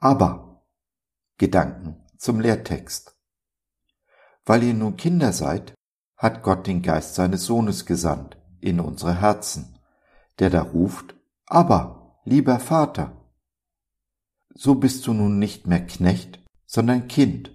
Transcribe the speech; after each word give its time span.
Aber 0.00 0.64
Gedanken 1.36 2.04
zum 2.16 2.40
Lehrtext. 2.40 3.16
Weil 4.44 4.62
ihr 4.62 4.74
nun 4.74 4.96
Kinder 4.96 5.32
seid, 5.32 5.74
hat 6.16 6.42
Gott 6.42 6.66
den 6.66 6.82
Geist 6.82 7.14
seines 7.14 7.44
Sohnes 7.44 7.86
gesandt 7.86 8.36
in 8.60 8.80
unsere 8.80 9.20
Herzen, 9.20 9.78
der 10.38 10.50
da 10.50 10.62
ruft, 10.62 11.14
aber, 11.46 12.20
lieber 12.24 12.58
Vater. 12.60 13.16
So 14.54 14.74
bist 14.74 15.06
du 15.06 15.12
nun 15.12 15.38
nicht 15.38 15.66
mehr 15.66 15.86
Knecht, 15.86 16.42
sondern 16.66 17.08
Kind. 17.08 17.52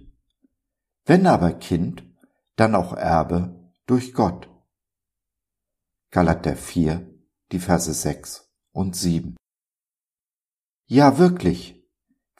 Wenn 1.04 1.26
aber 1.26 1.52
Kind, 1.52 2.04
dann 2.56 2.74
auch 2.74 2.92
Erbe 2.92 3.72
durch 3.86 4.14
Gott. 4.14 4.48
Galater 6.10 6.56
4, 6.56 7.08
die 7.52 7.58
Verse 7.58 7.92
6 7.92 8.48
und 8.72 8.96
7. 8.96 9.36
Ja, 10.86 11.18
wirklich. 11.18 11.75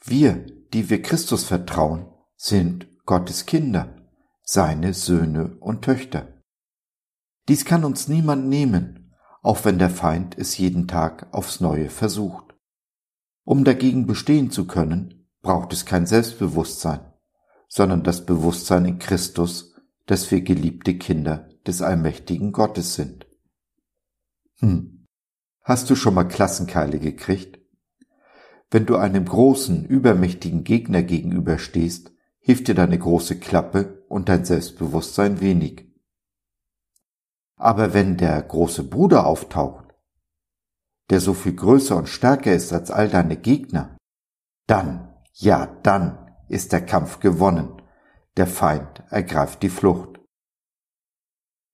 Wir, 0.09 0.45
die 0.71 0.89
wir 0.89 1.01
Christus 1.01 1.43
vertrauen, 1.43 2.07
sind 2.37 2.87
Gottes 3.05 3.45
Kinder, 3.45 3.93
seine 4.41 4.93
Söhne 4.93 5.57
und 5.59 5.83
Töchter. 5.83 6.41
Dies 7.49 7.65
kann 7.65 7.83
uns 7.83 8.07
niemand 8.07 8.47
nehmen, 8.47 9.13
auch 9.41 9.65
wenn 9.65 9.79
der 9.79 9.89
Feind 9.89 10.37
es 10.37 10.57
jeden 10.57 10.87
Tag 10.87 11.27
aufs 11.33 11.59
neue 11.59 11.89
versucht. 11.89 12.55
Um 13.43 13.65
dagegen 13.65 14.07
bestehen 14.07 14.49
zu 14.49 14.65
können, 14.65 15.27
braucht 15.41 15.73
es 15.73 15.85
kein 15.85 16.05
Selbstbewusstsein, 16.05 17.01
sondern 17.67 18.03
das 18.03 18.25
Bewusstsein 18.25 18.85
in 18.85 18.99
Christus, 18.99 19.75
dass 20.05 20.31
wir 20.31 20.39
geliebte 20.39 20.97
Kinder 20.97 21.49
des 21.67 21.81
allmächtigen 21.81 22.53
Gottes 22.53 22.95
sind. 22.95 23.27
Hm. 24.59 25.05
Hast 25.63 25.89
du 25.89 25.95
schon 25.95 26.13
mal 26.13 26.23
Klassenkeile 26.23 26.97
gekriegt? 26.97 27.56
Wenn 28.69 28.85
du 28.85 28.97
einem 28.97 29.23
großen, 29.23 29.85
übermächtigen 29.85 30.65
Gegner 30.65 31.01
gegenüberstehst, 31.01 32.11
hilft 32.39 32.67
dir 32.67 32.75
deine 32.75 32.99
große 32.99 33.39
Klappe 33.39 34.05
und 34.09 34.27
dein 34.27 34.43
Selbstbewusstsein 34.43 35.39
wenig. 35.39 35.85
Aber 37.55 37.93
wenn 37.93 38.17
der 38.17 38.41
große 38.41 38.83
Bruder 38.83 39.25
auftaucht, 39.25 39.95
der 41.09 41.21
so 41.21 41.33
viel 41.33 41.53
größer 41.53 41.95
und 41.95 42.09
stärker 42.09 42.53
ist 42.53 42.73
als 42.73 42.91
all 42.91 43.07
deine 43.07 43.37
Gegner, 43.37 43.97
dann, 44.67 45.15
ja 45.33 45.67
dann 45.83 46.35
ist 46.49 46.73
der 46.73 46.85
Kampf 46.85 47.21
gewonnen, 47.21 47.81
der 48.35 48.47
Feind 48.47 49.01
ergreift 49.09 49.63
die 49.63 49.69
Flucht. 49.69 50.19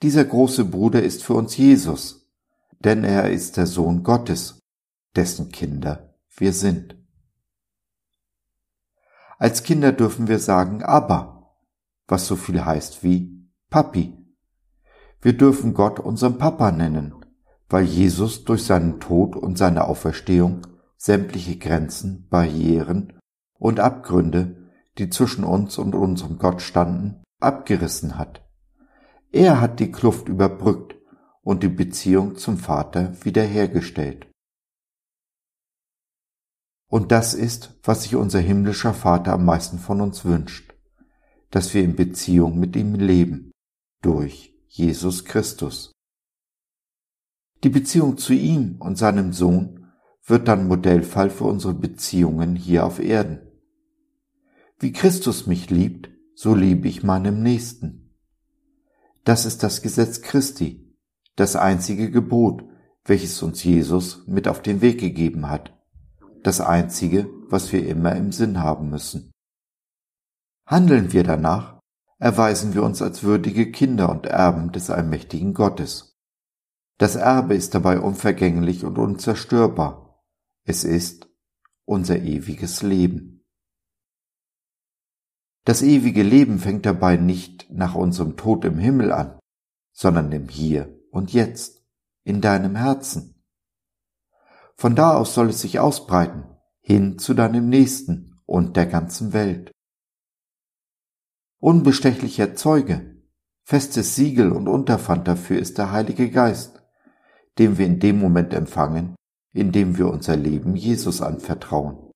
Dieser 0.04 0.26
große 0.26 0.66
Bruder 0.66 1.02
ist 1.02 1.24
für 1.24 1.34
uns 1.34 1.58
Jesus, 1.58 2.32
denn 2.80 3.04
er 3.04 3.32
ist 3.32 3.58
der 3.58 3.66
Sohn 3.66 4.04
Gottes, 4.04 4.60
dessen 5.16 5.52
Kinder 5.52 6.13
wir 6.36 6.54
sind. 6.54 6.98
Als 9.38 9.64
Kinder 9.64 9.92
dürfen 9.92 10.28
wir 10.28 10.40
sagen 10.40 10.84
Abba, 10.84 11.56
was 12.08 12.28
so 12.28 12.36
viel 12.36 12.64
heißt 12.64 13.04
wie 13.04 13.50
Papi. 13.70 14.18
Wir 15.22 15.34
dürfen 15.34 15.74
Gott 15.74 16.00
unseren 16.00 16.38
Papa 16.38 16.72
nennen, 16.72 17.16
weil 17.70 17.84
Jesus 17.84 18.44
durch 18.44 18.64
seinen 18.64 19.00
Tod 19.00 19.36
und 19.36 19.58
seine 19.58 19.86
Auferstehung 19.86 20.68
sämtliche 20.98 21.58
Grenzen, 21.58 22.28
Barrieren 22.30 23.20
und 23.58 23.80
Abgründe, 23.80 24.70
die 24.98 25.10
zwischen 25.10 25.44
uns 25.44 25.78
und 25.78 25.96
unserem 25.96 26.38
Gott 26.38 26.62
standen, 26.62 27.24
abgerissen 27.40 28.18
hat. 28.18 28.42
Er 29.32 29.60
hat 29.60 29.80
die 29.80 29.92
Kluft 29.92 30.30
überbrückt 30.30 30.96
und 31.42 31.64
die 31.64 31.70
Beziehung 31.70 32.38
zum 32.38 32.58
Vater 32.58 33.14
wiederhergestellt. 33.24 34.28
Und 36.94 37.12
das 37.12 37.34
ist, 37.34 37.74
was 37.82 38.04
sich 38.04 38.16
unser 38.16 38.40
himmlischer 38.40 38.94
Vater 38.94 39.34
am 39.34 39.46
meisten 39.46 39.80
von 39.80 40.00
uns 40.00 40.26
wünscht, 40.26 40.76
dass 41.50 41.74
wir 41.74 41.84
in 41.84 41.96
Beziehung 41.96 42.60
mit 42.60 42.76
ihm 42.76 42.94
leben, 42.94 43.50
durch 44.04 44.54
Jesus 44.68 45.26
Christus. 45.26 45.92
Die 47.64 47.70
Beziehung 47.70 48.20
zu 48.20 48.34
ihm 48.34 48.76
und 48.78 49.00
seinem 49.00 49.34
Sohn 49.34 49.88
wird 50.24 50.48
dann 50.48 50.68
Modellfall 50.68 51.32
für 51.32 51.46
unsere 51.46 51.74
Beziehungen 51.74 52.56
hier 52.56 52.86
auf 52.86 53.00
Erden. 53.00 53.40
Wie 54.78 54.94
Christus 54.94 55.48
mich 55.48 55.72
liebt, 55.72 56.12
so 56.36 56.54
liebe 56.54 56.88
ich 56.88 57.02
meinem 57.02 57.42
Nächsten. 57.42 58.16
Das 59.24 59.48
ist 59.48 59.64
das 59.64 59.82
Gesetz 59.82 60.22
Christi, 60.22 60.96
das 61.36 61.56
einzige 61.56 62.12
Gebot, 62.12 62.64
welches 63.04 63.42
uns 63.42 63.64
Jesus 63.64 64.28
mit 64.28 64.48
auf 64.48 64.62
den 64.62 64.82
Weg 64.82 65.00
gegeben 65.00 65.50
hat 65.50 65.74
das 66.44 66.62
Einzige, 66.62 67.30
was 67.48 67.72
wir 67.72 67.88
immer 67.88 68.16
im 68.16 68.32
Sinn 68.32 68.60
haben 68.62 68.90
müssen. 68.90 69.32
Handeln 70.66 71.12
wir 71.14 71.24
danach, 71.24 71.80
erweisen 72.20 72.74
wir 72.74 72.84
uns 72.84 73.02
als 73.02 73.24
würdige 73.24 73.72
Kinder 73.72 74.10
und 74.10 74.26
Erben 74.26 74.72
des 74.72 74.90
allmächtigen 74.90 75.54
Gottes. 75.54 76.18
Das 76.98 77.16
Erbe 77.16 77.56
ist 77.56 77.74
dabei 77.76 78.00
unvergänglich 78.00 78.86
und 78.86 78.98
unzerstörbar. 78.98 80.24
Es 80.66 80.84
ist 80.84 81.28
unser 81.86 82.20
ewiges 82.20 82.82
Leben. 82.82 83.46
Das 85.66 85.82
ewige 85.82 86.24
Leben 86.24 86.60
fängt 86.60 86.86
dabei 86.86 87.18
nicht 87.18 87.70
nach 87.70 87.96
unserem 87.96 88.38
Tod 88.38 88.66
im 88.66 88.78
Himmel 88.78 89.12
an, 89.12 89.40
sondern 89.94 90.32
im 90.32 90.50
Hier 90.50 90.98
und 91.10 91.34
Jetzt, 91.34 91.86
in 92.24 92.42
deinem 92.42 92.76
Herzen. 92.76 93.33
Von 94.84 94.98
da 94.98 95.16
aus 95.16 95.34
soll 95.34 95.48
es 95.48 95.62
sich 95.62 95.80
ausbreiten, 95.80 96.44
hin 96.82 97.18
zu 97.18 97.34
deinem 97.34 97.70
Nächsten 97.70 98.42
und 98.46 98.76
der 98.76 98.86
ganzen 98.86 99.32
Welt. 99.32 99.72
Unbestechlicher 101.62 102.56
Zeuge, 102.56 103.24
festes 103.64 104.18
Siegel 104.18 104.52
und 104.52 104.68
Unterpfand 104.68 105.26
dafür 105.26 105.58
ist 105.58 105.78
der 105.78 105.94
Heilige 105.94 106.30
Geist, 106.30 106.84
den 107.60 107.78
wir 107.78 107.86
in 107.86 108.02
dem 108.02 108.20
Moment 108.20 108.54
empfangen, 108.54 109.16
in 109.54 109.72
dem 109.72 109.98
wir 109.98 110.10
unser 110.10 110.36
Leben 110.36 110.76
Jesus 110.76 111.22
anvertrauen. 111.22 112.12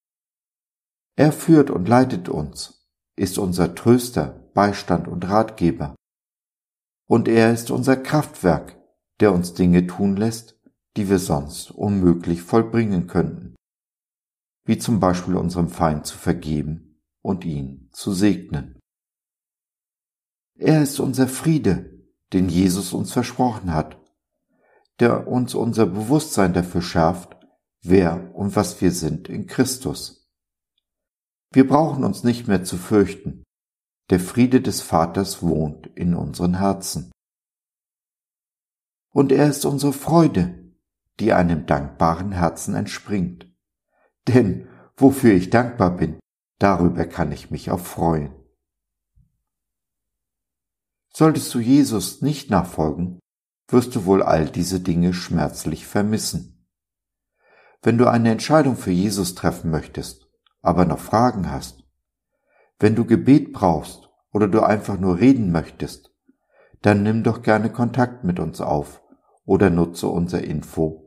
Er 1.15 1.31
führt 1.31 1.69
und 1.69 1.87
leitet 1.87 2.27
uns, 2.27 2.85
ist 3.15 3.37
unser 3.37 3.75
Tröster, 3.75 4.51
Beistand 4.53 5.07
und 5.07 5.29
Ratgeber. 5.29 5.95
Und 7.07 7.29
er 7.29 7.53
ist 7.53 7.71
unser 7.71 7.95
Kraftwerk, 7.95 8.77
der 9.21 9.31
uns 9.31 9.53
Dinge 9.53 9.87
tun 9.87 10.17
lässt, 10.17 10.56
die 10.97 11.09
wir 11.09 11.19
sonst 11.19 11.71
unmöglich 11.71 12.41
vollbringen 12.41 13.05
könnten, 13.05 13.55
wie 14.65 14.79
zum 14.79 14.99
Beispiel 14.99 15.35
unserem 15.35 15.69
Feind 15.69 16.07
zu 16.07 16.17
vergeben 16.17 16.99
und 17.21 17.45
ihn 17.45 17.89
zu 17.93 18.13
segnen. 18.13 18.79
Er 20.55 20.81
ist 20.81 20.99
unser 20.99 21.27
Friede, 21.27 22.03
den 22.33 22.49
Jesus 22.49 22.93
uns 22.93 23.13
versprochen 23.13 23.73
hat, 23.73 24.01
der 24.99 25.27
uns 25.27 25.53
unser 25.53 25.85
Bewusstsein 25.85 26.53
dafür 26.53 26.81
schärft, 26.81 27.37
wer 27.83 28.33
und 28.35 28.55
was 28.55 28.81
wir 28.81 28.91
sind 28.91 29.29
in 29.29 29.45
Christus. 29.45 30.27
Wir 31.51 31.67
brauchen 31.67 32.03
uns 32.03 32.23
nicht 32.23 32.47
mehr 32.47 32.63
zu 32.63 32.75
fürchten. 32.75 33.43
Der 34.09 34.19
Friede 34.19 34.61
des 34.61 34.81
Vaters 34.81 35.43
wohnt 35.43 35.87
in 35.95 36.15
unseren 36.15 36.55
Herzen. 36.55 37.11
Und 39.11 39.31
er 39.31 39.47
ist 39.49 39.65
unsere 39.65 39.93
Freude, 39.93 40.66
die 41.19 41.33
einem 41.33 41.65
dankbaren 41.65 42.31
Herzen 42.31 42.75
entspringt. 42.75 43.47
Denn 44.27 44.67
wofür 44.95 45.33
ich 45.33 45.49
dankbar 45.49 45.95
bin, 45.95 46.19
darüber 46.59 47.05
kann 47.05 47.31
ich 47.31 47.51
mich 47.51 47.71
auch 47.71 47.79
freuen. 47.79 48.33
Solltest 51.13 51.53
du 51.53 51.59
Jesus 51.59 52.21
nicht 52.21 52.51
nachfolgen, 52.51 53.19
wirst 53.69 53.95
du 53.95 54.05
wohl 54.05 54.21
all 54.21 54.45
diese 54.45 54.79
Dinge 54.79 55.13
schmerzlich 55.13 55.87
vermissen. 55.87 56.67
Wenn 57.81 57.97
du 57.97 58.07
eine 58.07 58.31
Entscheidung 58.31 58.75
für 58.75 58.91
Jesus 58.91 59.33
treffen 59.33 59.71
möchtest, 59.71 60.27
aber 60.61 60.85
noch 60.85 60.99
Fragen 60.99 61.51
hast, 61.51 61.83
wenn 62.79 62.95
du 62.95 63.05
Gebet 63.05 63.53
brauchst 63.53 64.09
oder 64.31 64.47
du 64.47 64.61
einfach 64.61 64.99
nur 64.99 65.19
reden 65.19 65.51
möchtest, 65.51 66.13
dann 66.81 67.01
nimm 67.01 67.23
doch 67.23 67.41
gerne 67.41 67.71
Kontakt 67.71 68.23
mit 68.23 68.39
uns 68.39 68.61
auf 68.61 69.01
oder 69.45 69.69
nutze 69.69 70.07
unser 70.07 70.43
Info 70.43 71.06